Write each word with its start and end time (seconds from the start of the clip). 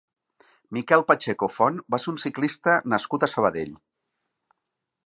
Miquel 0.77 1.03
Pacheco 1.11 1.49
Font 1.57 1.77
va 1.95 2.01
ser 2.05 2.09
un 2.15 2.19
ciclista 2.25 2.79
nascut 2.95 3.29
a 3.29 3.31
Sabadell. 3.37 3.79